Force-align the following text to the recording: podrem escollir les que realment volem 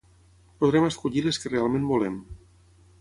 podrem 0.63 0.87
escollir 0.87 1.23
les 1.27 1.39
que 1.43 1.53
realment 1.53 1.89
volem 1.93 2.17